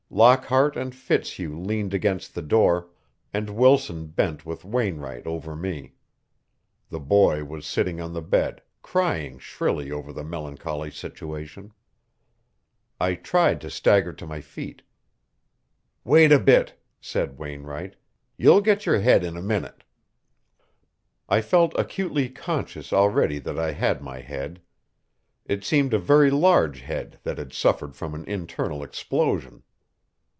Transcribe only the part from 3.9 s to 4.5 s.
bent